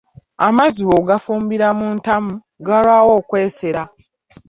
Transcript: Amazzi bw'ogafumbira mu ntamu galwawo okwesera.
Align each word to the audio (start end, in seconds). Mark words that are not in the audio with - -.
Amazzi 0.47 0.81
bw'ogafumbira 0.87 1.67
mu 1.79 1.87
ntamu 1.99 2.31
galwawo 2.65 3.11
okwesera. 3.19 3.81